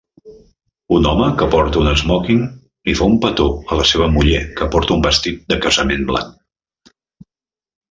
[0.99, 2.39] Un home que porta un esmòquing
[2.89, 6.93] li fa un petó a la seva muller que porta un vestit de casament blanc.